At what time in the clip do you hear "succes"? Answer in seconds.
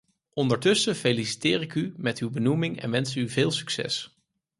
3.51-4.17